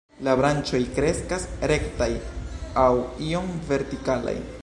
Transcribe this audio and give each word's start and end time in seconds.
La 0.27 0.31
branĉoj 0.37 0.79
kreskas 0.95 1.45
rektaj 1.73 2.09
aŭ 2.87 2.89
iom 3.29 3.55
vertikalaj. 3.71 4.37